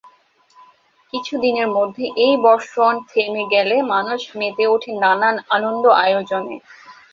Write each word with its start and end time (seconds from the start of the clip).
কিছুদিনের 1.13 1.67
মধ্যে 1.77 2.05
সেই 2.11 2.35
বর্ষণ 2.45 2.93
থেমে 3.09 3.43
গেলে 3.53 3.75
মানুষ 3.93 4.21
মেতে 4.39 4.63
ওঠে 4.67 4.91
নানান 5.03 5.35
আনন্দ-আয়োজনে। 5.55 6.55